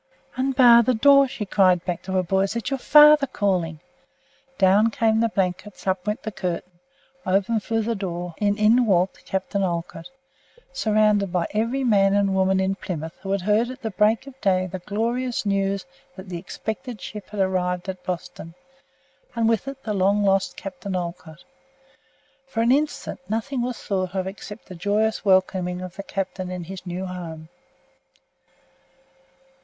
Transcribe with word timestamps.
"Unbar 0.35 0.81
the 0.81 0.95
door!" 0.95 1.27
she 1.27 1.45
cried 1.45 1.85
back 1.85 2.01
to 2.01 2.11
her 2.13 2.23
boys; 2.23 2.55
"it's 2.55 2.71
your 2.71 2.79
father 2.79 3.27
calling!" 3.27 3.79
Down 4.57 4.89
came 4.89 5.19
the 5.19 5.29
blankets; 5.29 5.85
up 5.85 6.07
went 6.07 6.23
the 6.23 6.31
curtain; 6.31 6.79
open 7.23 7.59
flew 7.59 7.83
the 7.83 7.93
door, 7.93 8.33
and 8.39 8.57
in 8.57 8.87
walked 8.87 9.23
Captain 9.25 9.61
Olcott, 9.61 10.09
followed 10.73 11.31
by 11.31 11.45
every 11.51 11.83
man 11.83 12.15
and 12.15 12.33
woman 12.33 12.59
in 12.59 12.73
Plymouth 12.73 13.15
who 13.21 13.29
had 13.31 13.41
heard 13.43 13.69
at 13.69 13.95
break 13.95 14.25
of 14.25 14.41
day 14.41 14.65
the 14.65 14.79
glorious 14.79 15.45
news 15.45 15.85
that 16.15 16.29
the 16.29 16.39
expected 16.39 16.99
ship 16.99 17.29
had 17.29 17.39
arrived 17.39 17.87
at 17.87 18.03
Boston, 18.03 18.55
and 19.35 19.47
with 19.47 19.67
it 19.67 19.83
the 19.83 19.93
long 19.93 20.23
lost 20.25 20.57
Captain 20.57 20.95
Olcott. 20.95 21.43
For 22.47 22.61
an 22.61 22.71
instant 22.71 23.19
nothing 23.29 23.61
was 23.61 23.77
thought 23.77 24.15
of 24.15 24.25
except 24.25 24.65
the 24.65 24.73
joyous 24.73 25.23
welcoming 25.23 25.79
of 25.79 25.95
the 25.95 26.01
Captain 26.01 26.49
in 26.49 26.63
his 26.63 26.87
new 26.87 27.05
home. 27.05 27.49